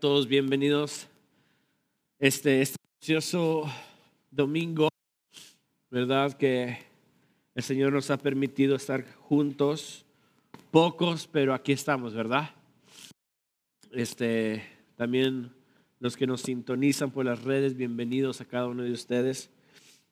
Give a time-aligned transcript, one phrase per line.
[0.00, 1.08] todos bienvenidos
[2.18, 3.70] este, este precioso
[4.30, 4.88] domingo,
[5.90, 6.32] ¿verdad?
[6.32, 6.78] Que
[7.54, 10.06] el Señor nos ha permitido estar juntos,
[10.70, 12.48] pocos, pero aquí estamos, ¿verdad?
[13.92, 14.64] Este,
[14.96, 15.52] también
[15.98, 19.50] los que nos sintonizan por las redes, bienvenidos a cada uno de ustedes.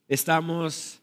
[0.06, 1.00] Estamos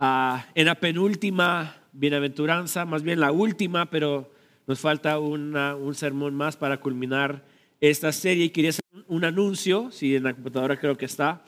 [0.00, 4.28] ah, en la penúltima bienaventuranza, más bien la última, pero
[4.66, 7.53] nos falta un sermón más para culminar
[7.90, 11.44] esta serie y quería hacer un anuncio, si en la computadora creo que está.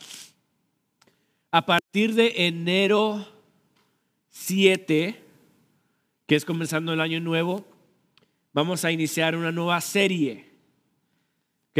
[1.50, 3.26] A partir de enero
[4.28, 5.24] 7,
[6.26, 7.66] que es comenzando el año nuevo,
[8.52, 10.50] vamos a iniciar una nueva serie.
[11.70, 11.78] ¿Ok?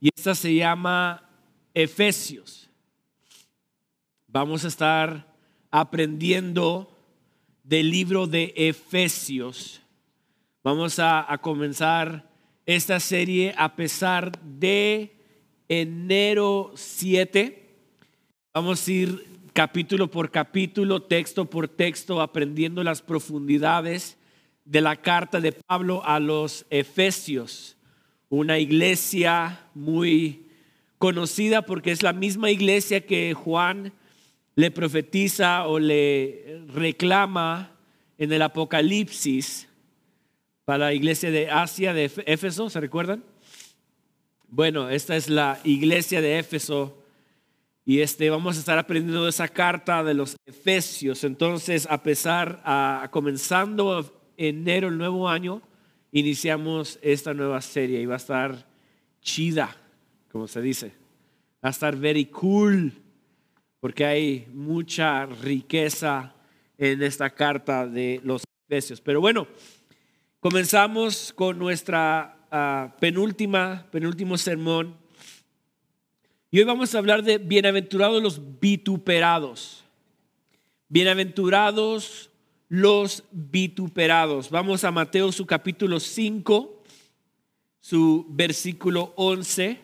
[0.00, 1.28] Y esta se llama
[1.74, 2.70] Efesios.
[4.28, 5.34] Vamos a estar
[5.72, 6.96] aprendiendo
[7.64, 9.82] del libro de Efesios.
[10.62, 12.35] Vamos a, a comenzar
[12.66, 15.12] esta serie a pesar de
[15.68, 17.64] enero 7.
[18.52, 24.18] Vamos a ir capítulo por capítulo, texto por texto, aprendiendo las profundidades
[24.64, 27.76] de la carta de Pablo a los Efesios,
[28.28, 30.48] una iglesia muy
[30.98, 33.92] conocida porque es la misma iglesia que Juan
[34.56, 37.70] le profetiza o le reclama
[38.18, 39.65] en el Apocalipsis
[40.66, 43.22] para la iglesia de Asia, de Éfeso, ¿se recuerdan?
[44.48, 47.04] Bueno, esta es la iglesia de Éfeso
[47.84, 51.22] y este, vamos a estar aprendiendo esa carta de los Efesios.
[51.22, 55.62] Entonces, a pesar, a, comenzando enero, el nuevo año,
[56.10, 58.66] iniciamos esta nueva serie y va a estar
[59.20, 59.76] chida,
[60.32, 60.88] como se dice.
[61.64, 62.92] Va a estar very cool,
[63.78, 66.34] porque hay mucha riqueza
[66.76, 69.00] en esta carta de los Efesios.
[69.00, 69.46] Pero bueno,
[70.48, 74.96] Comenzamos con nuestra ah, penúltima, penúltimo sermón.
[76.52, 79.82] Y hoy vamos a hablar de bienaventurados los vituperados.
[80.88, 82.30] Bienaventurados
[82.68, 84.48] los vituperados.
[84.48, 86.84] Vamos a Mateo su capítulo 5,
[87.80, 89.80] su versículo 11.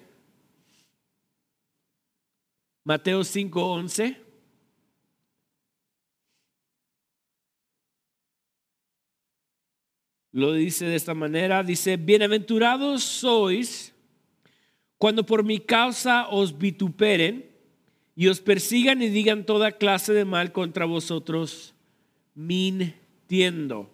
[2.84, 4.21] Mateo 5, 11.
[10.32, 13.93] Lo dice de esta manera, dice, bienaventurados sois
[14.97, 17.50] cuando por mi causa os vituperen
[18.16, 21.75] y os persigan y digan toda clase de mal contra vosotros,
[22.34, 23.91] mintiendo.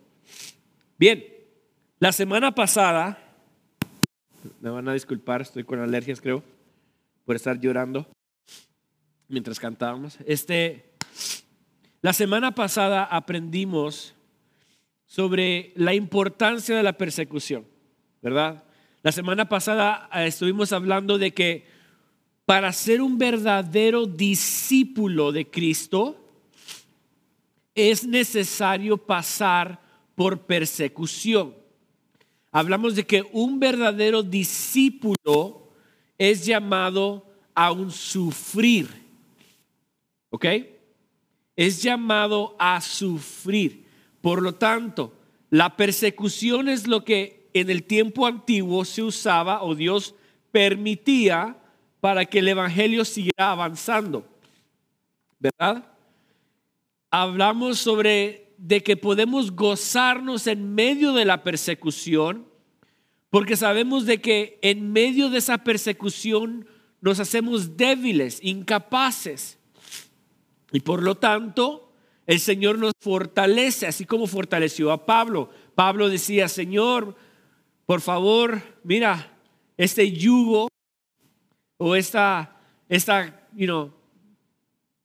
[0.96, 1.24] Bien,
[1.98, 3.18] la semana pasada,
[4.60, 6.44] me van a disculpar, estoy con alergias creo,
[7.24, 8.06] por estar llorando
[9.28, 10.18] mientras cantábamos.
[10.24, 10.92] Este,
[12.00, 14.14] la semana pasada aprendimos
[15.08, 17.66] sobre la importancia de la persecución,
[18.22, 18.62] ¿verdad?
[19.02, 21.66] La semana pasada eh, estuvimos hablando de que
[22.44, 26.24] para ser un verdadero discípulo de Cristo
[27.74, 29.80] es necesario pasar
[30.14, 31.54] por persecución.
[32.52, 35.70] Hablamos de que un verdadero discípulo
[36.18, 38.88] es llamado a un sufrir.
[40.30, 40.46] ¿Ok?
[41.56, 43.87] Es llamado a sufrir.
[44.28, 45.14] Por lo tanto,
[45.48, 50.14] la persecución es lo que en el tiempo antiguo se usaba o Dios
[50.52, 51.56] permitía
[52.02, 54.28] para que el Evangelio siguiera avanzando.
[55.40, 55.94] ¿Verdad?
[57.10, 62.46] Hablamos sobre de que podemos gozarnos en medio de la persecución,
[63.30, 66.68] porque sabemos de que en medio de esa persecución
[67.00, 69.58] nos hacemos débiles, incapaces.
[70.70, 71.87] Y por lo tanto,
[72.28, 75.48] el Señor nos fortalece, así como fortaleció a Pablo.
[75.74, 77.16] Pablo decía, Señor,
[77.86, 79.34] por favor, mira,
[79.78, 80.68] este yugo
[81.78, 82.54] o esta,
[82.86, 83.94] esta you know,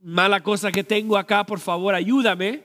[0.02, 2.62] mala cosa que tengo acá, por favor, ayúdame.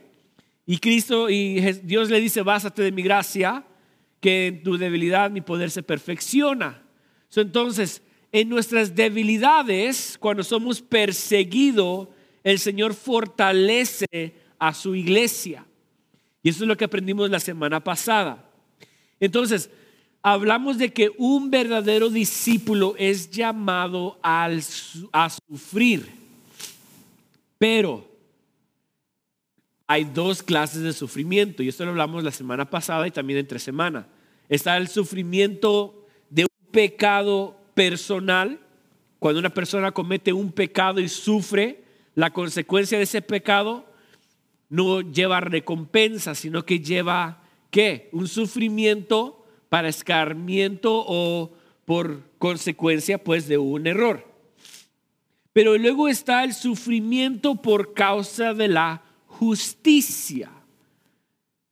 [0.66, 3.64] Y Cristo y Dios le dice, básate de mi gracia,
[4.20, 6.82] que en tu debilidad mi poder se perfecciona.
[7.36, 8.02] entonces,
[8.32, 12.08] en nuestras debilidades, cuando somos perseguidos,
[12.42, 15.64] el Señor fortalece a su iglesia.
[16.42, 18.44] Y eso es lo que aprendimos la semana pasada.
[19.20, 19.70] Entonces,
[20.22, 24.62] hablamos de que un verdadero discípulo es llamado al,
[25.12, 26.08] a sufrir.
[27.58, 28.08] Pero
[29.86, 33.58] hay dos clases de sufrimiento, y esto lo hablamos la semana pasada y también entre
[33.58, 34.06] semana.
[34.48, 38.60] Está el sufrimiento de un pecado personal,
[39.18, 41.82] cuando una persona comete un pecado y sufre
[42.14, 43.87] la consecuencia de ese pecado,
[44.68, 48.08] no lleva recompensa, sino que lleva, ¿qué?
[48.12, 51.52] Un sufrimiento para escarmiento o
[51.84, 54.26] por consecuencia pues de un error.
[55.52, 60.50] Pero luego está el sufrimiento por causa de la justicia.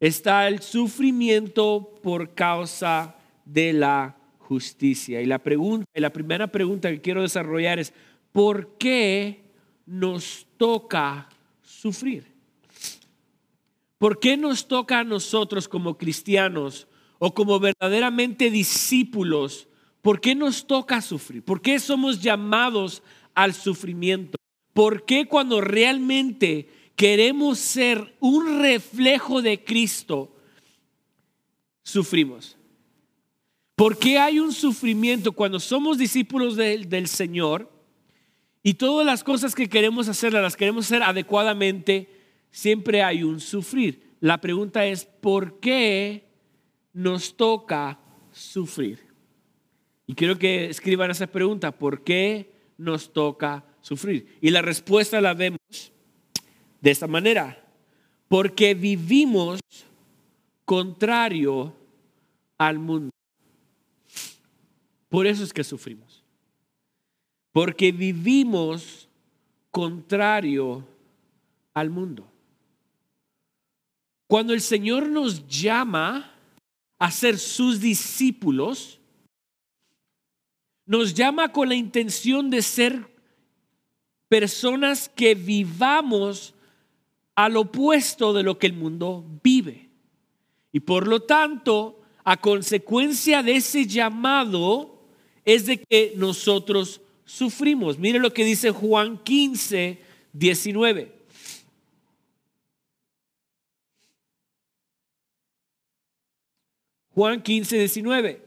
[0.00, 5.20] Está el sufrimiento por causa de la justicia.
[5.20, 7.92] Y la pregunta, y la primera pregunta que quiero desarrollar es
[8.32, 9.40] ¿por qué
[9.86, 11.28] nos toca
[11.62, 12.35] sufrir?
[14.06, 16.86] ¿Por qué nos toca a nosotros como cristianos
[17.18, 19.66] o como verdaderamente discípulos?
[20.00, 21.42] ¿Por qué nos toca sufrir?
[21.42, 23.02] ¿Por qué somos llamados
[23.34, 24.38] al sufrimiento?
[24.72, 30.36] ¿Por qué cuando realmente queremos ser un reflejo de Cristo,
[31.82, 32.56] sufrimos?
[33.74, 37.72] ¿Por qué hay un sufrimiento cuando somos discípulos del Señor
[38.62, 42.15] y todas las cosas que queremos hacer, las queremos hacer adecuadamente?
[42.56, 44.16] Siempre hay un sufrir.
[44.18, 46.24] La pregunta es, ¿por qué
[46.94, 48.00] nos toca
[48.32, 48.98] sufrir?
[50.06, 54.38] Y quiero que escriban esa pregunta, ¿por qué nos toca sufrir?
[54.40, 55.58] Y la respuesta la vemos
[56.80, 57.62] de esta manera,
[58.26, 59.60] porque vivimos
[60.64, 61.76] contrario
[62.56, 63.10] al mundo.
[65.10, 66.24] Por eso es que sufrimos.
[67.52, 69.10] Porque vivimos
[69.70, 70.88] contrario
[71.74, 72.32] al mundo.
[74.26, 76.32] Cuando el Señor nos llama
[76.98, 79.00] a ser sus discípulos,
[80.84, 83.06] nos llama con la intención de ser
[84.28, 86.54] personas que vivamos
[87.34, 89.88] al opuesto de lo que el mundo vive.
[90.72, 94.96] Y por lo tanto, a consecuencia de ese llamado,
[95.44, 97.98] es de que nosotros sufrimos.
[97.98, 100.00] Mire lo que dice Juan 15,
[100.32, 101.15] 19.
[107.16, 108.42] Juan 15, 19.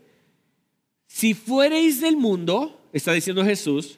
[1.07, 3.98] Si fuereis del mundo, está diciendo Jesús,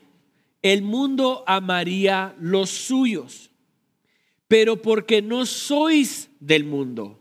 [0.62, 3.52] el mundo amaría los suyos.
[4.48, 7.20] Pero porque no sois del mundo,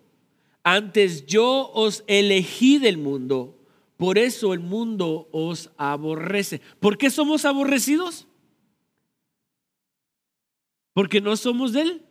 [0.62, 3.58] antes yo os elegí del mundo,
[3.96, 6.60] por eso el mundo os aborrece.
[6.78, 8.28] ¿Por qué somos aborrecidos?
[10.92, 12.06] Porque no somos del,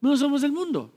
[0.00, 0.94] no somos del mundo.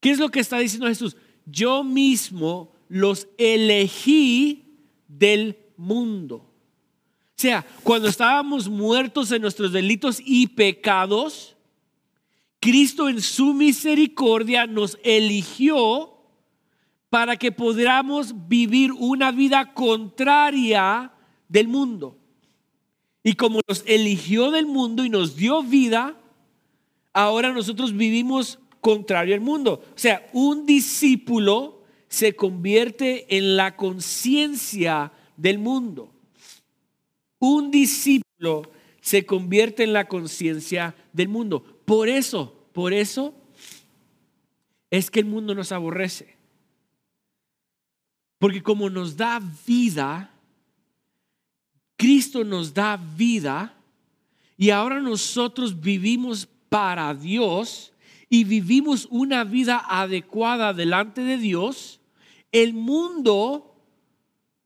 [0.00, 1.16] ¿Qué es lo que está diciendo Jesús?
[1.46, 4.64] Yo mismo los elegí
[5.08, 6.36] del mundo.
[6.36, 11.56] O sea, cuando estábamos muertos en nuestros delitos y pecados,
[12.60, 16.12] Cristo en su misericordia nos eligió
[17.10, 21.12] para que podamos vivir una vida contraria
[21.48, 22.16] del mundo.
[23.24, 26.16] Y como nos eligió del mundo y nos dio vida,
[27.12, 29.82] ahora nosotros vivimos contrario al mundo.
[29.94, 36.12] O sea, un discípulo se convierte en la conciencia del mundo.
[37.38, 38.70] Un discípulo
[39.00, 41.62] se convierte en la conciencia del mundo.
[41.86, 43.34] Por eso, por eso
[44.90, 46.36] es que el mundo nos aborrece.
[48.38, 50.34] Porque como nos da vida,
[51.96, 53.74] Cristo nos da vida
[54.56, 57.91] y ahora nosotros vivimos para Dios
[58.32, 62.00] y vivimos una vida adecuada delante de Dios,
[62.50, 63.76] el mundo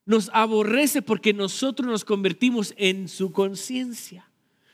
[0.04, 4.30] nos aborrece porque nosotros nos convertimos en su conciencia.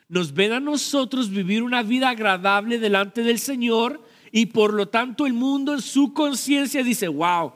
[0.09, 5.25] Nos ven a nosotros vivir una vida agradable delante del Señor y por lo tanto
[5.25, 7.51] el mundo en su conciencia dice, wow,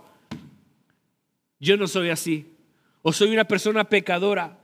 [1.60, 2.46] yo no soy así.
[3.02, 4.58] O soy una persona pecadora.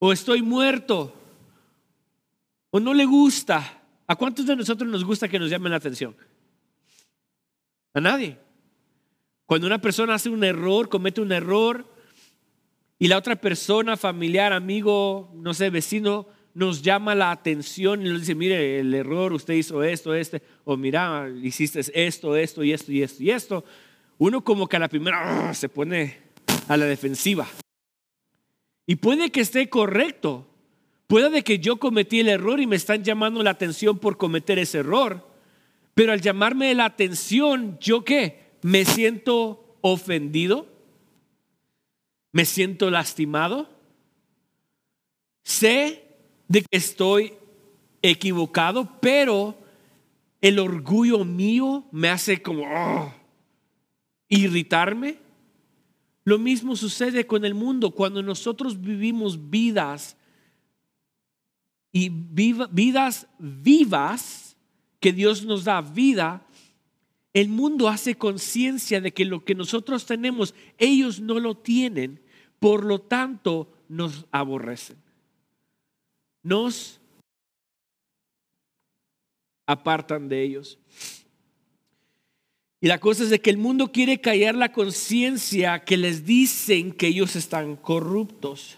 [0.00, 1.21] O estoy muerto.
[2.72, 3.82] O no le gusta.
[4.06, 6.16] ¿A cuántos de nosotros nos gusta que nos llamen la atención?
[7.94, 8.38] A nadie.
[9.46, 11.86] Cuando una persona hace un error, comete un error,
[12.98, 18.20] y la otra persona, familiar, amigo, no sé, vecino, nos llama la atención y nos
[18.20, 22.92] dice, mire, el error, usted hizo esto, este, o mira, hiciste esto, esto y esto
[22.92, 23.64] y esto y esto.
[24.18, 25.52] Uno como que a la primera ¡ah!
[25.52, 26.16] se pone
[26.68, 27.46] a la defensiva.
[28.86, 30.46] Y puede que esté correcto.
[31.12, 34.78] Puede que yo cometí el error y me están llamando la atención por cometer ese
[34.78, 35.28] error.
[35.92, 38.52] Pero al llamarme la atención, ¿yo qué?
[38.62, 40.66] ¿Me siento ofendido?
[42.32, 43.68] ¿Me siento lastimado?
[45.44, 46.02] Sé
[46.48, 47.34] de que estoy
[48.00, 49.54] equivocado, pero
[50.40, 53.12] el orgullo mío me hace como oh,
[54.30, 55.18] irritarme.
[56.24, 60.16] Lo mismo sucede con el mundo cuando nosotros vivimos vidas
[61.92, 64.56] y vidas vivas
[64.98, 66.46] que Dios nos da vida,
[67.34, 72.20] El mundo hace conciencia de que lo que nosotros tenemos, ellos no lo tienen,
[72.58, 74.98] por lo tanto nos aborrecen.
[76.42, 77.00] Nos
[79.66, 80.78] apartan de ellos.
[82.82, 86.92] Y la cosa es de que el mundo quiere callar la conciencia que les dicen
[86.92, 88.76] que ellos están corruptos.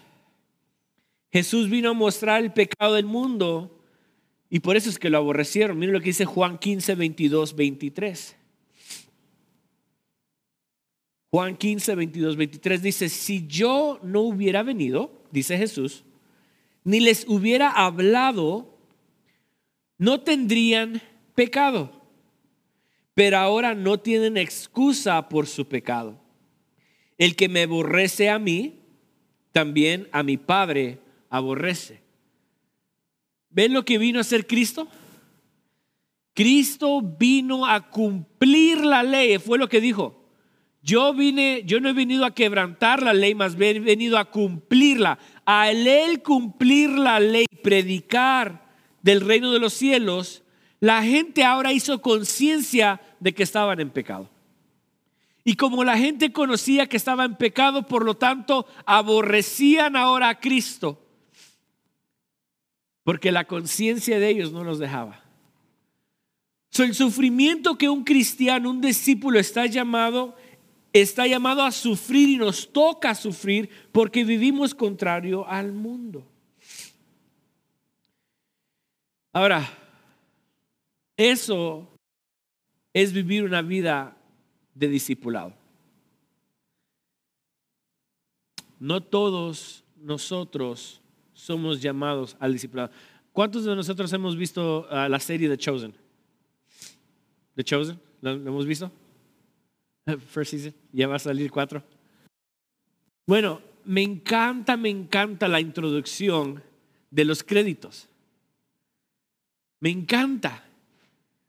[1.35, 3.77] Jesús vino a mostrar el pecado del mundo
[4.49, 5.77] y por eso es que lo aborrecieron.
[5.77, 8.37] Miren lo que dice Juan 15, 22, 23.
[11.31, 16.05] Juan 15, 22, 23 dice, si yo no hubiera venido, dice Jesús,
[16.85, 18.73] ni les hubiera hablado,
[19.97, 21.01] no tendrían
[21.35, 22.01] pecado.
[23.13, 26.17] Pero ahora no tienen excusa por su pecado.
[27.17, 28.79] El que me aborrece a mí,
[29.51, 32.01] también a mi Padre aborrece.
[33.49, 34.87] ¿Ven lo que vino a hacer Cristo?
[36.33, 40.25] Cristo vino a cumplir la ley, fue lo que dijo.
[40.81, 45.17] Yo vine, yo no he venido a quebrantar la ley, más he venido a cumplirla.
[45.45, 48.65] Al él cumplir la ley, predicar
[49.01, 50.43] del reino de los cielos,
[50.79, 54.29] la gente ahora hizo conciencia de que estaban en pecado.
[55.43, 60.39] Y como la gente conocía que estaba en pecado, por lo tanto, aborrecían ahora a
[60.39, 61.04] Cristo,
[63.05, 65.23] porque la conciencia de ellos no los dejaba.
[66.71, 70.35] So, el sufrimiento que un cristiano, un discípulo está llamado
[71.01, 76.25] está llamado a sufrir y nos toca sufrir porque vivimos contrario al mundo.
[79.33, 79.69] Ahora,
[81.17, 81.85] eso
[82.93, 84.15] es vivir una vida
[84.73, 85.53] de discipulado.
[88.79, 91.01] No todos nosotros
[91.35, 92.89] somos llamados al discipulado.
[93.31, 95.93] ¿Cuántos de nosotros hemos visto ah, la serie The Chosen?
[97.55, 98.91] The Chosen, ¿lo hemos visto?
[100.29, 101.83] First season, ya va a salir cuatro.
[103.27, 106.63] Bueno, me encanta, me encanta la introducción
[107.11, 108.07] de los créditos.
[109.79, 110.63] Me encanta.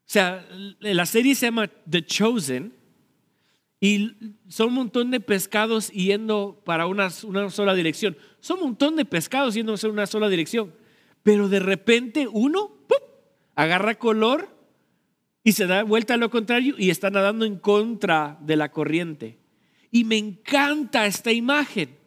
[0.01, 0.47] O sea,
[0.79, 2.73] la serie se llama The Chosen
[3.79, 4.15] y
[4.47, 8.17] son un montón de pescados yendo para una, una sola dirección.
[8.47, 10.73] Son un montón de pescados yendo en una sola dirección.
[11.21, 12.77] Pero de repente uno
[13.55, 14.47] agarra color
[15.43, 19.37] y se da vuelta a lo contrario y está nadando en contra de la corriente.
[19.91, 21.97] Y me encanta esta imagen,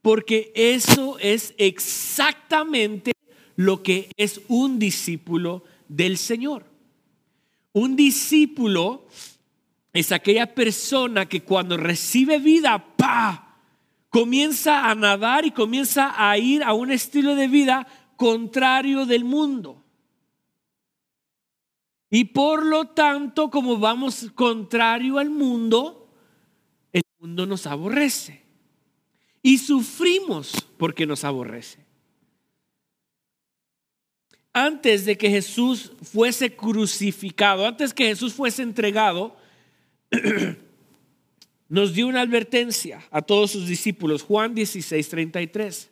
[0.00, 3.12] porque eso es exactamente
[3.54, 6.64] lo que es un discípulo del Señor.
[7.74, 9.06] Un discípulo
[9.92, 13.53] es aquella persona que cuando recibe vida, ¡pa!
[14.14, 19.82] Comienza a nadar y comienza a ir a un estilo de vida contrario del mundo.
[22.10, 26.08] Y por lo tanto, como vamos contrario al mundo,
[26.92, 28.44] el mundo nos aborrece.
[29.42, 31.84] Y sufrimos porque nos aborrece.
[34.52, 39.36] Antes de que Jesús fuese crucificado, antes que Jesús fuese entregado,
[41.74, 44.22] nos dio una advertencia a todos sus discípulos.
[44.22, 45.90] Juan 16, 33.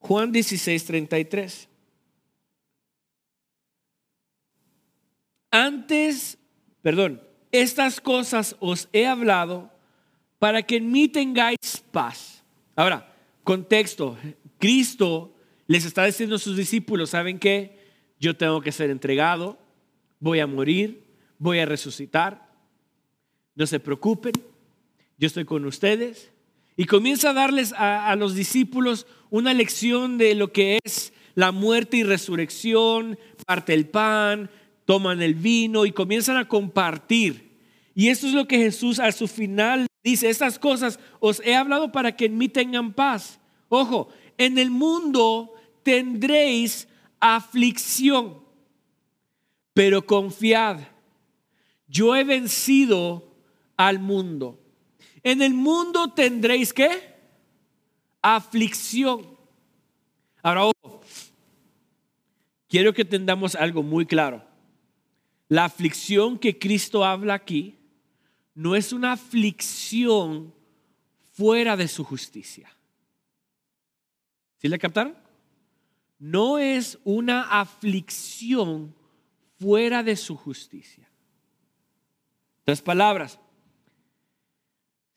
[0.00, 1.66] Juan 16, 33.
[5.50, 6.36] Antes,
[6.82, 7.22] perdón,
[7.52, 9.70] estas cosas os he hablado
[10.38, 12.44] para que en mí tengáis paz.
[12.76, 13.10] Ahora,
[13.44, 14.18] contexto,
[14.58, 15.34] Cristo
[15.66, 17.78] les está diciendo a sus discípulos, ¿saben qué?
[18.18, 19.58] Yo tengo que ser entregado,
[20.18, 21.02] voy a morir,
[21.38, 22.49] voy a resucitar,
[23.60, 24.32] no se preocupen,
[25.18, 26.30] yo estoy con ustedes.
[26.78, 31.98] Y comienza a darles a, los discípulos una lección de lo que es la muerte
[31.98, 34.50] y resurrección, parte el pan,
[34.86, 37.50] toman el vino y comienzan a compartir.
[37.94, 41.92] Y eso es lo que Jesús a su final dice, estas cosas os he hablado
[41.92, 43.40] para que en mí tengan paz.
[43.68, 45.52] Ojo, en el mundo
[45.82, 46.88] tendréis
[47.20, 48.38] aflicción,
[49.74, 50.78] pero confiad,
[51.88, 53.29] yo he vencido
[53.88, 54.60] al mundo.
[55.22, 57.14] En el mundo tendréis qué?
[58.20, 59.38] Aflicción.
[60.42, 60.70] Ahora,
[62.68, 64.44] quiero que tengamos algo muy claro.
[65.48, 67.78] La aflicción que Cristo habla aquí
[68.54, 70.52] no es una aflicción
[71.32, 72.70] fuera de su justicia.
[74.58, 75.16] ¿Sí le captaron?
[76.18, 78.94] No es una aflicción
[79.58, 81.08] fuera de su justicia.
[82.64, 83.40] Tres palabras.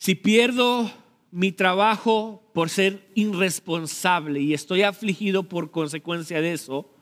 [0.04, 0.92] Si pierdo
[1.32, 6.94] mi trabajo por ser irresponsable y estoy afligido por consecuencia de eso,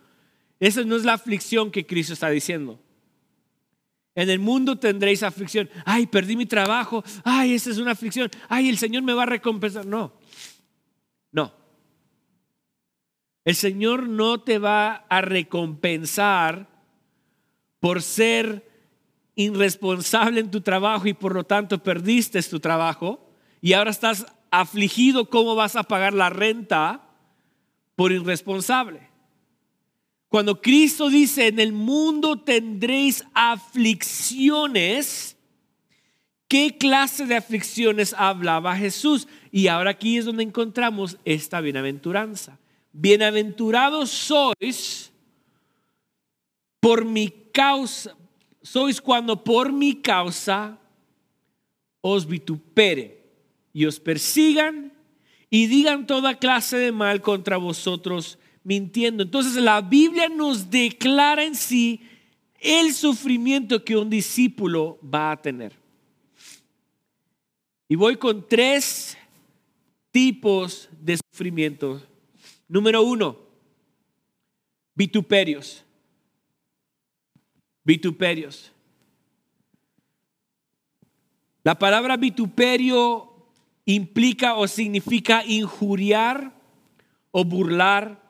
[0.59, 2.79] esa no es la aflicción que Cristo está diciendo.
[4.13, 5.67] En el mundo tendréis aflicción.
[5.83, 7.03] Ay, perdí mi trabajo.
[7.23, 8.29] Ay, esa es una aflicción.
[8.47, 9.83] Ay, el Señor me va a recompensar.
[9.83, 10.13] No,
[11.31, 11.51] no.
[13.43, 16.69] El Señor no te va a recompensar
[17.79, 18.70] por ser
[19.43, 23.31] irresponsable en tu trabajo y por lo tanto perdiste tu trabajo
[23.61, 27.07] y ahora estás afligido cómo vas a pagar la renta
[27.95, 29.09] por irresponsable.
[30.27, 35.37] Cuando Cristo dice, en el mundo tendréis aflicciones,
[36.47, 39.27] ¿qué clase de aflicciones hablaba Jesús?
[39.51, 42.57] Y ahora aquí es donde encontramos esta bienaventuranza.
[42.93, 45.11] Bienaventurados sois
[46.79, 48.15] por mi causa,
[48.61, 50.77] sois cuando por mi causa
[52.01, 53.23] os vitupere
[53.73, 54.91] y os persigan
[55.49, 59.23] y digan toda clase de mal contra vosotros mintiendo.
[59.23, 62.01] Entonces la Biblia nos declara en sí
[62.59, 65.73] el sufrimiento que un discípulo va a tener.
[67.89, 69.17] Y voy con tres
[70.11, 72.01] tipos de sufrimiento.
[72.67, 73.37] Número uno,
[74.95, 75.83] vituperios.
[77.83, 78.71] Vituperios.
[81.63, 83.47] La palabra vituperio
[83.85, 86.53] implica o significa injuriar
[87.31, 88.21] o burlar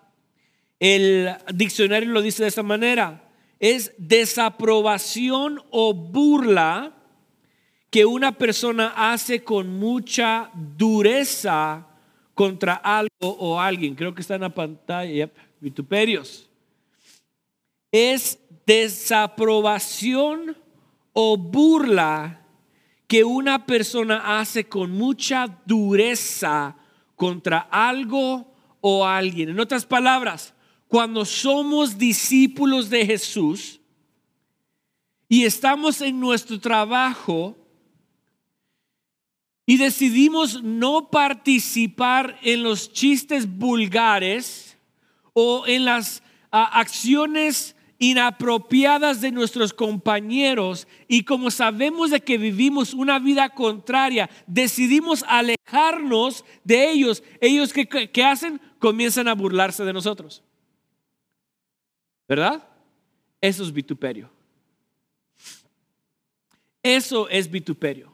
[0.81, 3.29] el diccionario lo dice de esta manera.
[3.59, 6.93] Es desaprobación o burla
[7.91, 11.85] que una persona hace con mucha dureza
[12.33, 13.93] contra algo o alguien.
[13.93, 15.29] Creo que está en la pantalla.
[15.59, 16.49] vituperios.
[17.91, 20.57] Es desaprobación
[21.13, 22.45] o burla
[23.07, 26.75] que una persona hace con mucha dureza
[27.15, 29.49] contra algo o alguien.
[29.49, 30.53] En otras palabras,
[30.87, 33.79] cuando somos discípulos de Jesús
[35.27, 37.57] y estamos en nuestro trabajo
[39.65, 44.77] y decidimos no participar en los chistes vulgares
[45.33, 53.19] o en las acciones inapropiadas de nuestros compañeros y como sabemos de que vivimos una
[53.19, 57.21] vida contraria, decidimos alejarnos de ellos.
[57.39, 60.41] Ellos que, hacen comienzan a burlarse de nosotros.
[62.27, 62.67] ¿Verdad?
[63.39, 64.31] Eso es vituperio.
[66.81, 68.11] Eso es vituperio.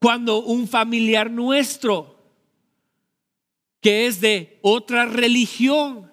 [0.00, 2.16] Cuando un familiar nuestro,
[3.80, 6.09] que es de otra religión,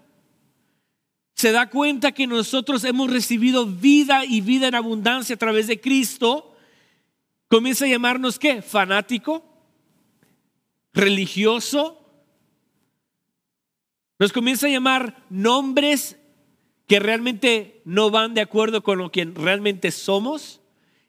[1.38, 5.80] se da cuenta que nosotros hemos recibido vida y vida en abundancia a través de
[5.80, 6.56] Cristo,
[7.48, 8.64] comienza a llamarnos qué?
[8.64, 9.46] Fanático,
[10.94, 12.04] religioso,
[14.18, 16.18] nos comienza a llamar nombres
[16.88, 20.60] que realmente no van de acuerdo con lo que realmente somos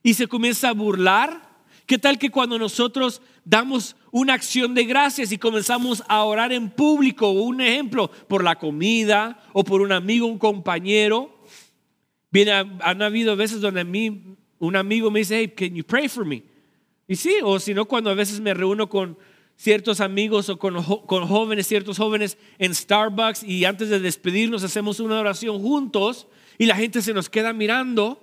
[0.03, 1.49] y se comienza a burlar.
[1.87, 6.69] ¿Qué tal que cuando nosotros damos una acción de gracias y comenzamos a orar en
[6.69, 11.43] público, un ejemplo, por la comida o por un amigo, un compañero?
[12.31, 16.09] Bien, han habido veces donde a mí un amigo me dice, hey, can you pray
[16.09, 16.43] for me?
[17.07, 19.17] Y sí, o si no, cuando a veces me reúno con
[19.57, 25.19] ciertos amigos o con, jóvenes, ciertos jóvenes en Starbucks y antes de despedirnos hacemos una
[25.19, 28.23] oración juntos y la gente se nos queda mirando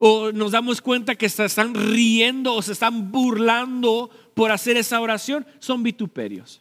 [0.00, 5.00] o nos damos cuenta que se están riendo o se están burlando por hacer esa
[5.00, 6.60] oración, son vituperios.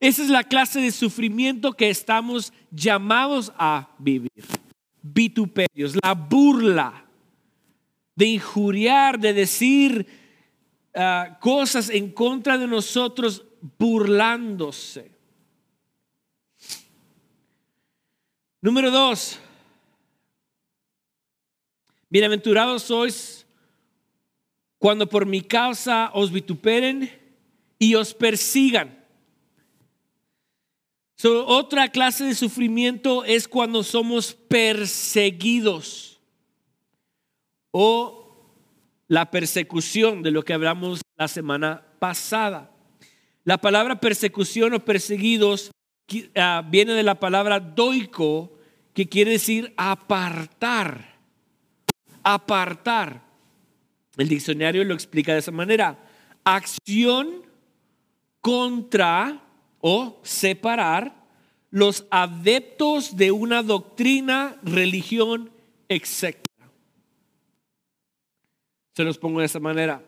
[0.00, 4.44] Esa es la clase de sufrimiento que estamos llamados a vivir.
[5.00, 7.04] Vituperios, la burla
[8.16, 10.06] de injuriar, de decir,
[10.94, 13.44] Ah, cosas en contra de nosotros
[13.78, 15.10] burlándose.
[18.60, 19.40] Número dos,
[22.14, 23.44] bienaventurados sois
[24.78, 27.10] cuando por mi causa os vituperen
[27.76, 29.04] y os persigan.
[31.24, 36.20] otra clase de sufrimiento es cuando somos perseguidos
[37.72, 38.46] o
[39.08, 42.70] la persecución de lo que hablamos la semana pasada.
[43.42, 45.72] La palabra persecución o perseguidos
[46.36, 48.52] ah, viene de la palabra doico,
[48.92, 51.13] que quiere decir apartar.
[52.24, 53.22] Apartar.
[54.16, 55.98] El diccionario lo explica de esa manera.
[56.42, 57.42] Acción
[58.40, 59.42] contra
[59.80, 61.24] o separar
[61.70, 65.50] los adeptos de una doctrina, religión,
[65.88, 66.36] etc.
[68.94, 70.04] Se los pongo de esta manera.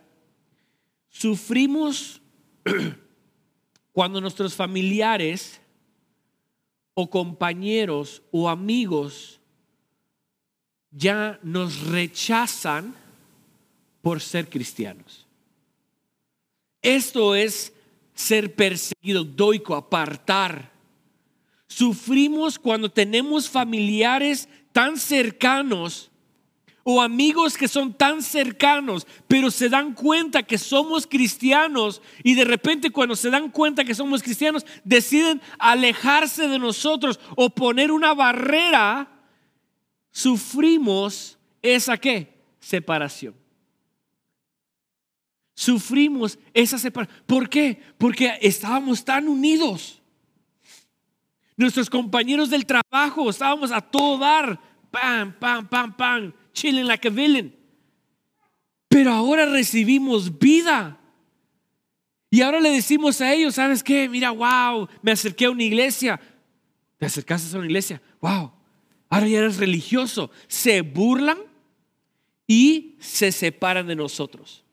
[1.08, 2.22] Sufrimos
[3.92, 5.60] cuando nuestros familiares
[6.94, 9.35] o compañeros o amigos
[10.96, 12.94] ya nos rechazan
[14.00, 15.26] por ser cristianos.
[16.80, 17.72] Esto es
[18.14, 20.72] ser perseguido, doico, apartar.
[21.66, 26.10] Sufrimos cuando tenemos familiares tan cercanos
[26.88, 32.44] o amigos que son tan cercanos, pero se dan cuenta que somos cristianos y de
[32.44, 38.14] repente cuando se dan cuenta que somos cristianos deciden alejarse de nosotros o poner una
[38.14, 39.15] barrera,
[40.16, 42.42] sufrimos esa qué?
[42.58, 43.34] Separación.
[45.54, 47.22] Sufrimos esa separación.
[47.26, 47.82] ¿Por qué?
[47.98, 50.00] Porque estábamos tan unidos.
[51.54, 54.58] Nuestros compañeros del trabajo estábamos a todo dar.
[54.90, 57.54] Pam, pam, pam, pam chillen la que vilen.
[58.88, 60.98] Pero ahora recibimos vida.
[62.30, 64.08] Y ahora le decimos a ellos, ¿sabes qué?
[64.08, 66.18] Mira, wow, me acerqué a una iglesia.
[66.96, 68.00] Te acercaste a una iglesia.
[68.22, 68.55] Wow,
[69.08, 70.30] ahora ya eres religioso.
[70.48, 71.38] Se burlan
[72.46, 74.64] y se separan de nosotros.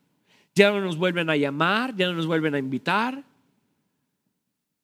[0.55, 3.23] Ya no nos vuelven a llamar, ya no nos vuelven a invitar.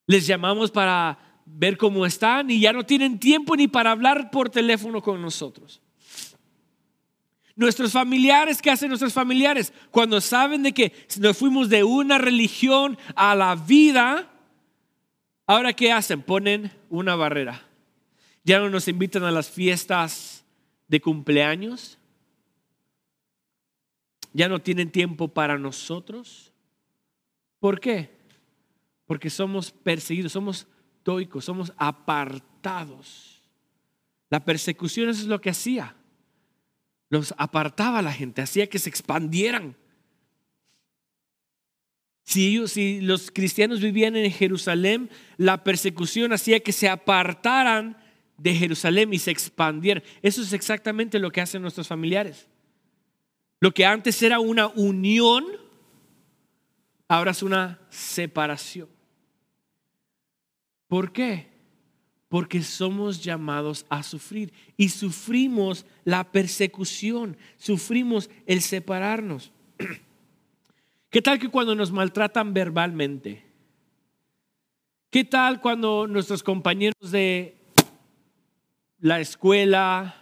[0.07, 4.49] Les llamamos para ver cómo están y ya no tienen tiempo ni para hablar por
[4.49, 5.81] teléfono con nosotros.
[7.55, 9.73] Nuestros familiares, ¿qué hacen nuestros familiares?
[9.91, 14.29] Cuando saben de que nos fuimos de una religión a la vida,
[15.45, 16.21] ahora ¿qué hacen?
[16.21, 17.68] Ponen una barrera.
[18.49, 20.43] Ya no nos invitan a las fiestas
[20.87, 21.99] de cumpleaños.
[24.33, 26.51] Ya no tienen tiempo para nosotros.
[27.59, 28.09] ¿Por qué?
[29.05, 30.65] Porque somos perseguidos, somos
[31.03, 33.39] toicos, somos apartados.
[34.31, 35.95] La persecución eso es lo que hacía
[37.11, 39.75] los apartaba a la gente, hacía que se expandieran.
[42.23, 48.08] Si, si los cristianos vivían en Jerusalén, la persecución hacía que se apartaran
[48.39, 50.03] de Jerusalén y se expandieran.
[50.21, 52.47] Eso es exactamente lo que hacen nuestros familiares.
[53.59, 55.45] Lo que antes era una unión,
[57.07, 58.87] ahora es una separación.
[60.87, 61.49] ¿Por qué?
[62.29, 69.51] porque somos llamados a sufrir y sufrimos la persecución, sufrimos el separarnos.
[71.09, 73.43] ¿Qué tal que cuando nos maltratan verbalmente?
[75.09, 77.57] ¿Qué tal cuando nuestros compañeros de
[78.99, 80.19] la escuela,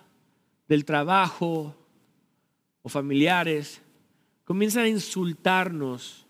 [0.68, 1.76] del trabajo
[2.82, 3.82] o familiares
[4.44, 6.26] comienzan a insultarnos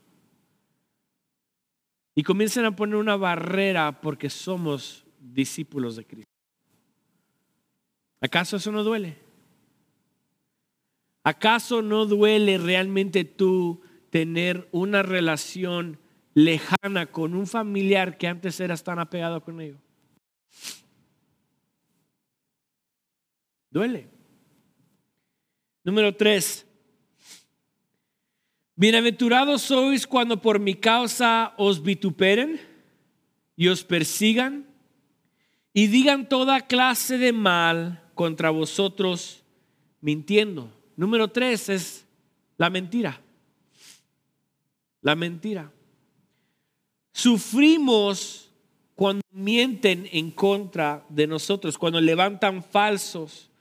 [2.16, 6.32] y comienzan a poner una barrera porque somos discípulos de Cristo.
[8.22, 9.18] ¿Acaso eso no duele?
[11.24, 16.00] ¿Acaso no duele realmente tú tener una relación
[16.34, 19.80] lejana con un familiar que antes eras tan apegado con ellos?
[23.78, 24.08] Duele.
[25.84, 26.66] Número tres.
[28.76, 32.60] Bienaventurados sois cuando por mi causa os vituperen
[33.56, 34.66] y os persigan
[35.74, 39.44] y digan toda clase de mal contra vosotros
[40.02, 40.74] mintiendo.
[40.96, 42.08] Número tres es
[42.58, 43.22] la mentira.
[45.02, 45.72] La mentira.
[47.14, 48.50] Sufrimos
[48.96, 53.52] cuando mienten en contra de nosotros, cuando levantan falsos.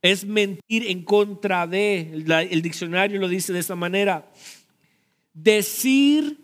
[0.00, 4.30] Es mentir en contra de, el diccionario lo dice de esta manera,
[5.32, 6.38] decir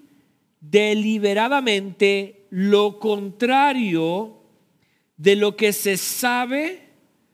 [0.60, 4.40] deliberadamente lo contrario
[5.16, 6.88] de lo que se sabe,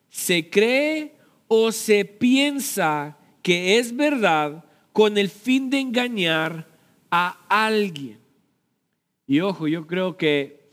[0.08, 1.14] se cree
[1.48, 6.68] o se piensa que es verdad con el fin de engañar
[7.10, 8.18] a alguien.
[9.26, 10.70] Y ojo, yo creo que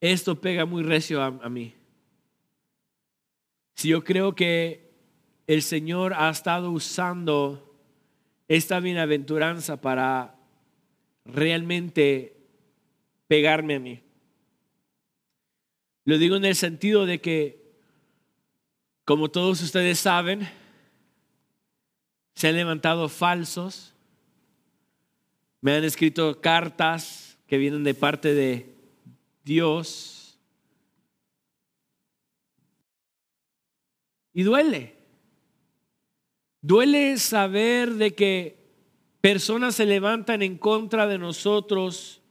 [0.00, 1.74] esto pega muy recio a, mí.
[3.78, 4.90] Si yo creo que
[5.46, 7.78] el Señor ha estado usando
[8.48, 10.34] esta bienaventuranza para
[11.24, 12.36] realmente
[13.28, 14.02] pegarme a mí.
[16.04, 17.70] Lo digo en el sentido de que,
[19.04, 20.48] como todos ustedes saben,
[22.34, 23.94] se han levantado falsos,
[25.60, 28.74] me han escrito cartas que vienen de parte de
[29.44, 30.17] Dios.
[34.38, 34.94] Y duele.
[36.60, 38.70] Duele saber de que
[39.20, 42.22] personas se levantan en contra de nosotros,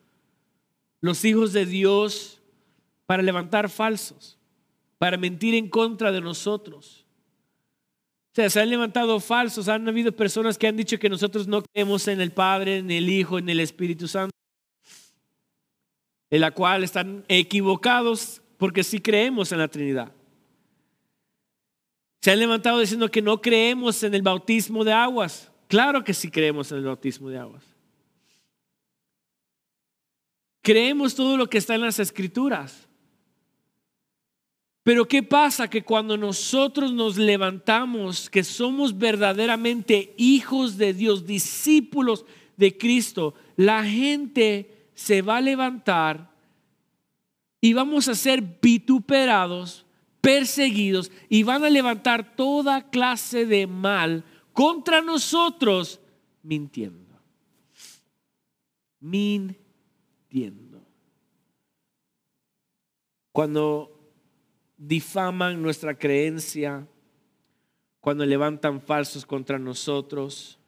[1.02, 2.42] los hijos de Dios,
[3.08, 4.40] para levantar falsos,
[4.98, 7.06] para mentir en contra de nosotros.
[8.32, 11.62] O sea, se han levantado falsos, han habido personas que han dicho que nosotros no
[11.62, 14.34] creemos en el Padre, en el Hijo, en el Espíritu Santo,
[16.30, 20.14] en la cual están equivocados porque sí creemos en la Trinidad.
[22.28, 25.50] Se han levantado diciendo que no creemos en el bautismo de aguas.
[25.70, 27.64] Claro que sí creemos en el bautismo de aguas.
[30.62, 32.86] Creemos todo lo que está en las escrituras.
[34.84, 35.70] Pero ¿qué pasa?
[35.70, 42.26] Que cuando nosotros nos levantamos, que somos verdaderamente hijos de Dios, discípulos
[42.58, 46.30] de Cristo, la gente se va a levantar
[47.62, 49.87] y vamos a ser vituperados,
[50.28, 56.02] perseguidos y van a levantar toda clase de mal contra nosotros
[56.44, 57.18] mintiendo.
[59.00, 60.82] Mintiendo.
[63.32, 63.98] Cuando
[64.76, 66.86] difaman nuestra creencia,
[68.02, 70.60] cuando levantan falsos contra nosotros,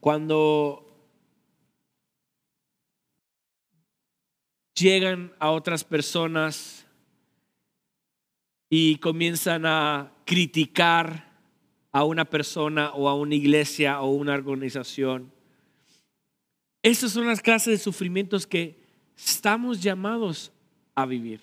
[0.00, 0.93] cuando
[4.74, 6.86] llegan a otras personas
[8.68, 11.32] y comienzan a criticar
[11.92, 15.32] a una persona o a una iglesia o una organización.
[16.82, 18.76] Esas son las clases de sufrimientos que
[19.16, 20.52] estamos llamados
[20.94, 21.40] a vivir.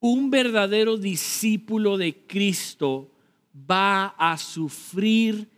[0.00, 3.10] Un verdadero discípulo de Cristo
[3.70, 5.48] va a sufrir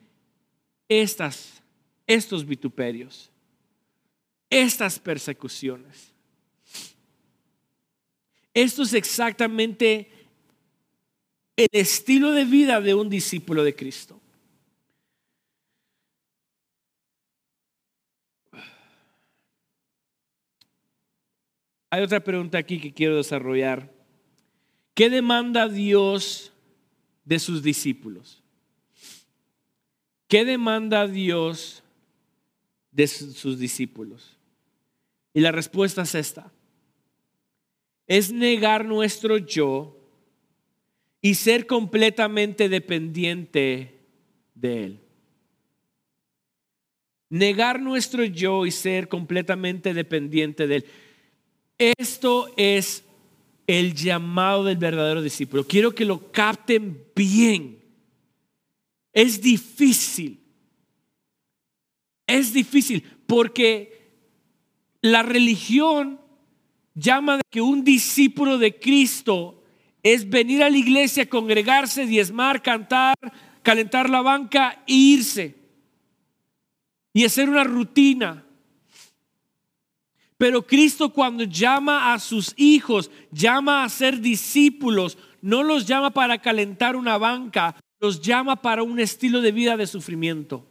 [0.89, 1.63] estas,
[2.07, 3.31] estos vituperios,
[4.49, 6.12] estas persecuciones.
[8.55, 10.11] Esto es exactamente
[11.57, 14.21] el estilo de vida de un discípulo de Cristo.
[21.91, 23.93] Hay otra pregunta aquí que quiero desarrollar.
[24.95, 26.53] ¿Qué demanda Dios
[27.25, 28.43] de sus discípulos?
[30.27, 31.83] ¿Qué demanda Dios
[32.91, 34.39] de sus discípulos?
[35.35, 36.51] Y la respuesta es esta.
[38.13, 39.97] Es negar nuestro yo
[41.23, 44.01] y ser completamente dependiente
[44.55, 45.01] de Él.
[47.31, 50.85] Negar nuestro yo y ser completamente dependiente de Él.
[51.79, 53.03] Esto es
[53.67, 55.67] el llamado del verdadero discípulo.
[55.67, 57.83] Quiero que lo capten bien.
[59.15, 60.39] Es difícil.
[62.27, 64.11] Es difícil porque
[65.01, 66.21] la religión
[66.95, 69.63] llama que un discípulo de Cristo
[70.03, 73.17] es venir a la iglesia, congregarse, diezmar, cantar,
[73.63, 75.57] calentar la banca e irse.
[77.15, 78.45] Y hacer una rutina.
[80.39, 86.39] Pero Cristo cuando llama a sus hijos, llama a ser discípulos, no los llama para
[86.39, 90.67] calentar una banca, los llama para un estilo de vida de sufrimiento.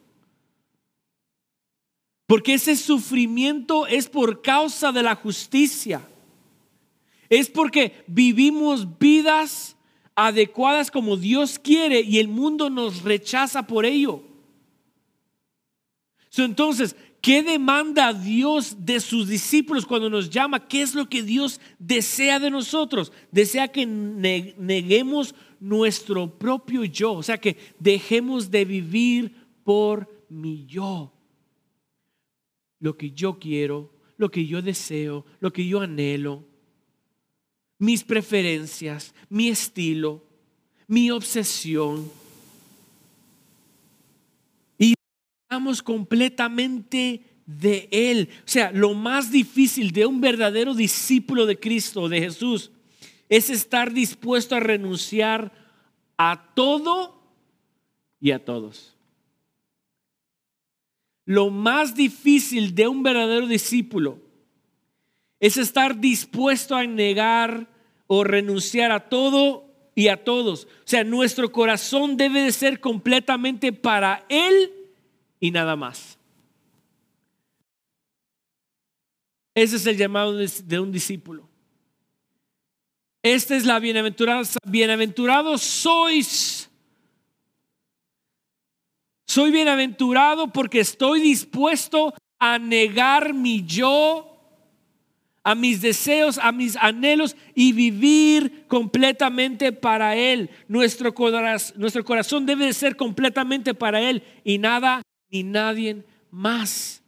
[2.27, 6.01] Porque ese sufrimiento es por causa de la justicia.
[7.31, 9.77] Es porque vivimos vidas
[10.15, 14.21] adecuadas como Dios quiere y el mundo nos rechaza por ello.
[16.35, 20.67] Entonces, ¿qué demanda Dios de sus discípulos cuando nos llama?
[20.67, 23.13] ¿Qué es lo que Dios desea de nosotros?
[23.31, 31.13] Desea que neguemos nuestro propio yo, o sea, que dejemos de vivir por mi yo.
[32.81, 36.50] Lo que yo quiero, lo que yo deseo, lo que yo anhelo,
[37.81, 40.23] mis preferencias, mi estilo,
[40.85, 42.11] mi obsesión.
[44.77, 44.93] Y
[45.41, 48.29] estamos completamente de Él.
[48.45, 52.69] O sea, lo más difícil de un verdadero discípulo de Cristo, de Jesús,
[53.29, 55.51] es estar dispuesto a renunciar
[56.19, 57.19] a todo
[58.19, 58.95] y a todos.
[61.25, 64.19] Lo más difícil de un verdadero discípulo
[65.39, 67.70] es estar dispuesto a negar
[68.13, 69.63] o renunciar a todo
[69.95, 70.65] y a todos.
[70.65, 74.69] O sea, nuestro corazón debe de ser completamente para Él
[75.39, 76.19] y nada más.
[79.55, 81.47] Ese es el llamado de un discípulo.
[83.23, 84.59] Esta es la bienaventuranza.
[84.67, 86.69] Bienaventurados sois.
[89.25, 94.30] Soy bienaventurado porque estoy dispuesto a negar mi yo,
[95.43, 100.49] a mis deseos, a mis anhelos y vivir completamente para Él.
[100.67, 107.01] Nuestro corazón, debe de ser completamente para Él y nada ni nadie más.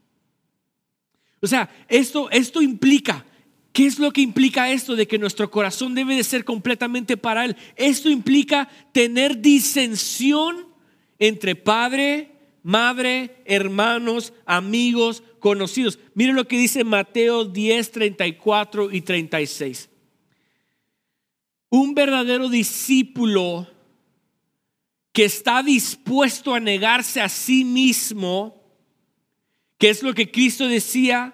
[1.42, 3.26] O sea, esto, esto implica
[3.74, 7.44] ¿Qué es lo que implica esto de que nuestro corazón debe de ser completamente para
[7.44, 7.58] Él?
[7.76, 10.68] Esto implica tener disensión
[11.18, 16.00] entre padre, madre, hermanos, amigos, conocidos.
[16.14, 19.90] Miren lo que dice Mateo 10, 34 y 36.
[21.70, 23.68] Un verdadero discípulo
[25.12, 28.64] que está dispuesto a negarse a sí mismo,
[29.78, 31.34] que es lo que Cristo decía,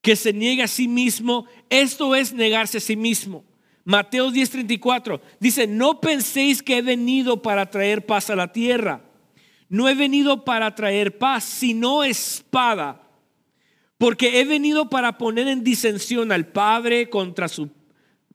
[0.00, 3.44] que se niega a sí mismo, esto es negarse a sí mismo.
[3.84, 9.11] Mateo 10:34 dice, no penséis que he venido para traer paz a la tierra.
[9.72, 13.08] No he venido para traer paz, sino espada.
[13.96, 17.70] Porque he venido para poner en disensión al padre contra su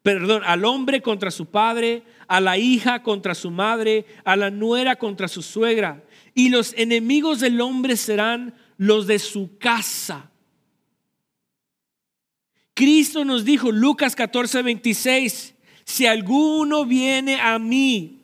[0.02, 4.96] perdón, al hombre contra su padre, a la hija contra su madre, a la nuera
[4.96, 6.04] contra su suegra.
[6.34, 10.32] Y los enemigos del hombre serán los de su casa.
[12.74, 18.17] Cristo nos dijo, Lucas 14, 26, si alguno viene a mí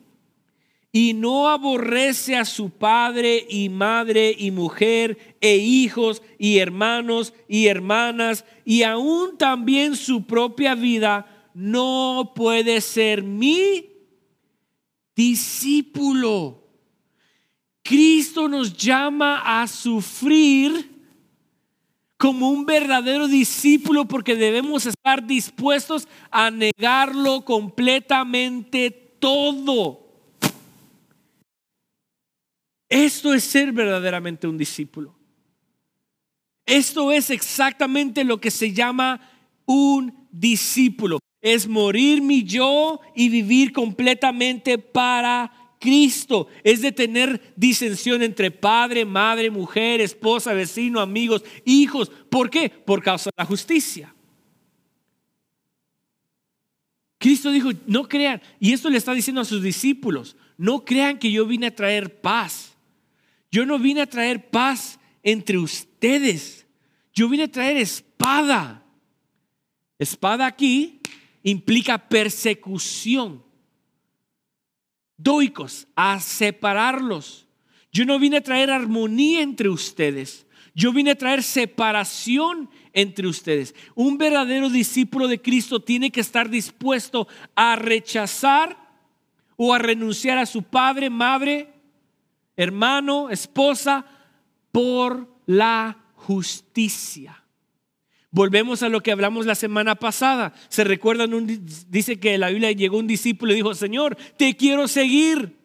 [0.96, 7.66] y no aborrece a su padre y madre y mujer e hijos y hermanos y
[7.66, 13.90] hermanas y aún también su propia vida, no puede ser mi
[15.16, 16.64] discípulo.
[17.82, 20.92] Cristo nos llama a sufrir
[22.18, 30.03] como un verdadero discípulo porque debemos estar dispuestos a negarlo completamente todo.
[32.94, 35.16] Esto es ser verdaderamente un discípulo.
[36.64, 39.20] Esto es exactamente lo que se llama
[39.66, 46.50] un discípulo es morir mi yo y vivir completamente para Cristo.
[46.64, 52.12] Es de tener disensión entre padre, madre, mujer, esposa, vecino, amigos, hijos.
[52.30, 52.70] ¿Por qué?
[52.70, 54.14] Por causa de la justicia.
[57.18, 61.32] Cristo dijo, no crean, y esto le está diciendo a sus discípulos, no crean que
[61.32, 62.73] yo vine a traer paz.
[63.54, 66.66] Yo no vine a traer paz entre ustedes.
[67.14, 68.84] Yo vine a traer espada.
[70.00, 71.00] Espada aquí
[71.44, 73.44] implica persecución.
[75.18, 77.46] Doicos, a separarlos.
[77.92, 80.48] Yo no vine a traer armonía entre ustedes.
[80.74, 83.76] Yo vine a traer separación entre ustedes.
[83.94, 88.76] Un verdadero discípulo de Cristo tiene que estar dispuesto a rechazar
[89.58, 91.73] o a renunciar a su padre, madre,
[92.56, 94.06] hermano, esposa,
[94.72, 97.44] por la justicia.
[98.32, 100.54] Volvemos a lo que hablamos la semana pasada.
[100.68, 101.46] Se recuerdan, un,
[101.90, 105.56] dice que la Biblia llegó un discípulo y dijo, Señor, te quiero seguir.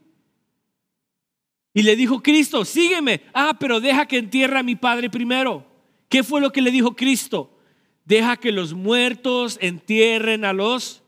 [1.73, 3.23] Y le dijo Cristo, sígueme.
[3.33, 5.67] Ah, pero deja que entierre a mi padre primero.
[6.11, 7.59] ¿Qué fue lo que le dijo Cristo?
[8.05, 11.03] Deja que los muertos entierren a los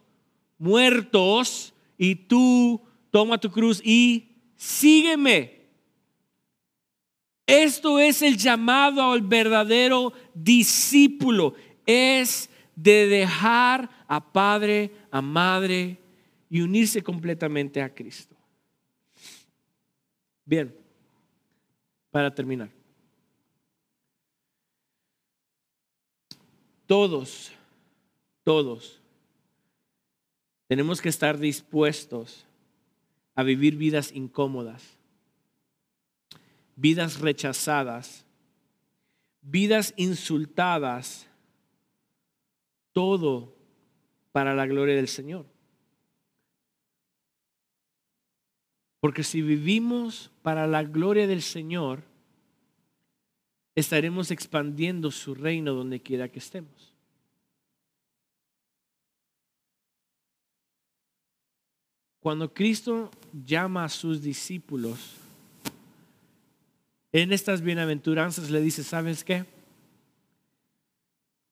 [0.56, 5.59] muertos y tú toma tu cruz y sígueme.
[7.50, 11.56] Esto es el llamado al verdadero discípulo.
[11.84, 15.98] Es de dejar a padre, a madre
[16.48, 18.36] y unirse completamente a Cristo.
[20.44, 20.72] Bien,
[22.12, 22.70] para terminar.
[26.86, 27.50] Todos,
[28.44, 29.00] todos
[30.68, 32.46] tenemos que estar dispuestos
[33.34, 34.99] a vivir vidas incómodas
[36.80, 38.24] vidas rechazadas,
[39.42, 41.28] vidas insultadas,
[42.92, 43.54] todo
[44.32, 45.44] para la gloria del Señor.
[49.00, 52.02] Porque si vivimos para la gloria del Señor,
[53.74, 56.94] estaremos expandiendo su reino donde quiera que estemos.
[62.20, 65.19] Cuando Cristo llama a sus discípulos,
[67.12, 69.44] en estas bienaventuranzas le dice, ¿sabes qué?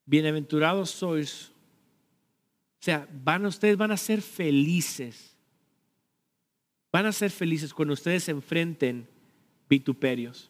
[0.05, 1.51] Bienaventurados sois.
[2.79, 5.35] O sea, van, ustedes van a ser felices.
[6.91, 9.07] Van a ser felices cuando ustedes se enfrenten
[9.69, 10.49] vituperios.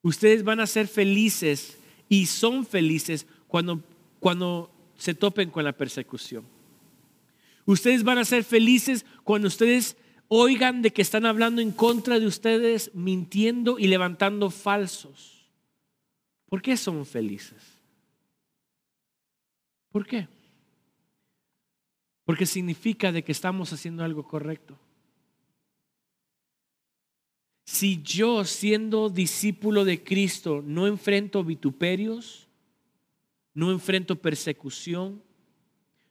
[0.00, 1.78] Ustedes van a ser felices
[2.08, 3.82] y son felices cuando,
[4.18, 6.44] cuando se topen con la persecución.
[7.64, 9.96] Ustedes van a ser felices cuando ustedes
[10.34, 15.46] oigan de que están hablando en contra de ustedes, mintiendo y levantando falsos.
[16.46, 17.62] ¿Por qué son felices?
[19.90, 20.28] ¿Por qué?
[22.24, 24.78] Porque significa de que estamos haciendo algo correcto.
[27.66, 32.48] Si yo siendo discípulo de Cristo no enfrento vituperios,
[33.52, 35.22] no enfrento persecución,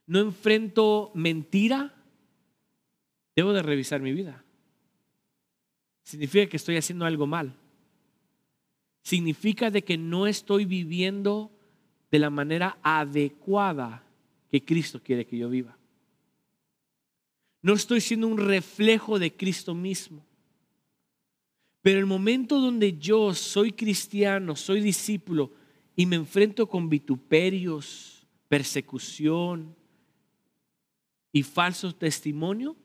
[0.05, 2.00] no enfrento mentira,
[3.35, 4.43] Debo de revisar mi vida.
[6.03, 7.55] Significa que estoy haciendo algo mal.
[9.03, 11.51] Significa de que no estoy viviendo
[12.11, 14.03] de la manera adecuada
[14.49, 15.77] que Cristo quiere que yo viva.
[17.61, 20.25] No estoy siendo un reflejo de Cristo mismo.
[21.81, 25.51] Pero el momento donde yo soy cristiano, soy discípulo
[25.95, 29.75] y me enfrento con vituperios, persecución
[31.31, 32.75] y falso testimonio,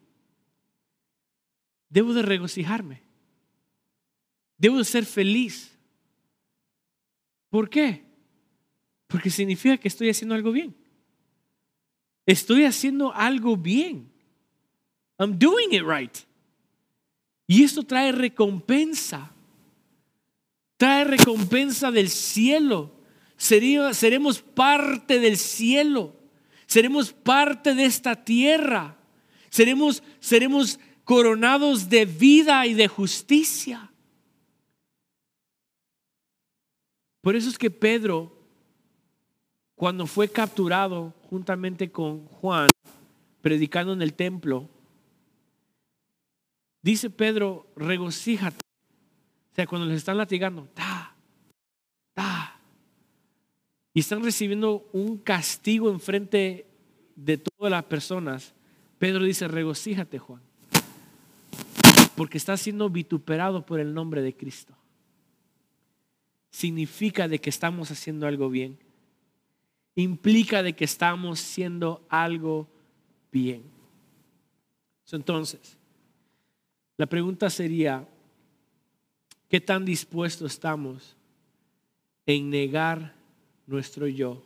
[1.89, 3.03] debo de regocijarme.
[4.59, 5.77] Debo de ser feliz.
[7.51, 8.05] ¿Por qué?
[9.07, 10.75] Porque significa que estoy haciendo algo bien.
[12.25, 14.11] Estoy haciendo algo bien.
[15.19, 16.17] I'm doing it right.
[17.47, 19.31] Y esto trae recompensa.
[20.77, 22.93] Trae recompensa del cielo.
[23.37, 26.15] seremos parte del cielo.
[26.67, 28.97] Seremos parte de esta tierra.
[29.49, 33.91] Seremos, seremos coronados de vida y de justicia.
[37.23, 38.37] Por eso es que Pedro,
[39.75, 42.69] cuando fue capturado juntamente con Juan,
[43.41, 44.69] predicando en el templo,
[46.87, 48.65] Dice Pedro, regocíjate.
[49.51, 51.17] O sea, cuando les están latigando, ta,
[52.15, 52.61] ta.
[53.93, 56.65] Y están recibiendo un castigo en frente
[57.17, 58.55] de todas las personas.
[59.01, 60.41] Pedro dice, regocíjate, Juan.
[62.17, 64.75] Porque está siendo vituperado por el nombre de Cristo.
[66.51, 68.79] Significa de que estamos haciendo algo bien.
[69.95, 72.69] Implica de que estamos haciendo algo
[73.31, 73.63] bien.
[75.13, 75.79] Entonces,
[76.97, 78.09] la pregunta sería,
[79.49, 81.17] ¿qué tan dispuestos estamos
[82.25, 83.15] en negar
[83.67, 84.43] nuestro yo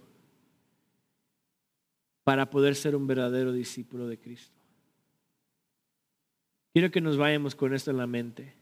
[2.24, 4.59] para poder ser un verdadero discípulo de Cristo?
[6.72, 8.54] Quiero que nos vayamos con esto en la mente.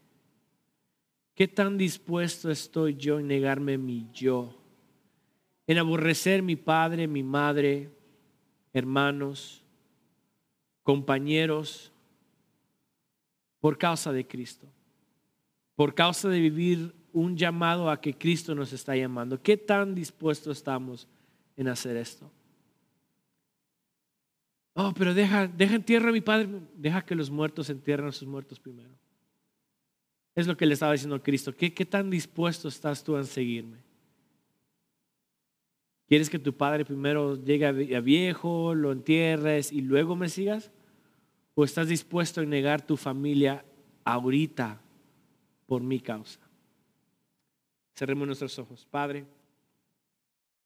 [1.35, 4.55] ¿Qué tan dispuesto estoy yo en negarme mi yo?
[5.67, 7.91] En aborrecer mi padre, mi madre,
[8.73, 9.63] hermanos,
[10.83, 11.91] compañeros,
[13.59, 14.67] por causa de Cristo,
[15.75, 19.41] por causa de vivir un llamado a que Cristo nos está llamando.
[19.41, 21.07] ¿Qué tan dispuestos estamos
[21.55, 22.31] en hacer esto?
[24.81, 28.25] Oh, pero deja, deja entierra a mi padre, deja que los muertos entierren a sus
[28.25, 28.95] muertos primero.
[30.33, 31.53] Es lo que le estaba diciendo Cristo.
[31.53, 33.79] ¿Qué, ¿Qué tan dispuesto estás tú a seguirme?
[36.07, 40.71] ¿Quieres que tu padre primero llegue a viejo, lo entierres y luego me sigas?
[41.55, 43.65] ¿O estás dispuesto a negar tu familia
[44.05, 44.79] ahorita
[45.67, 46.39] por mi causa?
[47.95, 48.87] Cerremos nuestros ojos.
[48.89, 49.25] Padre.